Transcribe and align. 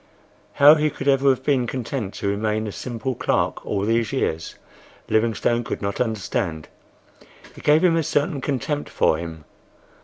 How 0.53 0.73
he 0.73 0.89
could 0.89 1.07
ever 1.07 1.29
have 1.29 1.43
been 1.43 1.67
content 1.67 2.15
to 2.15 2.27
remain 2.27 2.65
a 2.65 2.71
simple 2.71 3.13
clerk 3.13 3.63
all 3.63 3.81
these 3.83 4.11
years, 4.11 4.55
Livingstone 5.09 5.63
could 5.63 5.79
not 5.83 6.01
understand. 6.01 6.69
It 7.55 7.61
gave 7.63 7.83
him 7.83 7.95
a 7.95 8.01
certain 8.01 8.41
contempt 8.41 8.89
for 8.89 9.19
him. 9.19 9.45